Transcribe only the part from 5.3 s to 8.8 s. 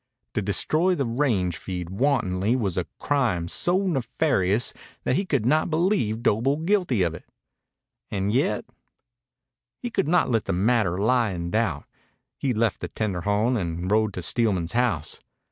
not believe Doble guilty of it. And yet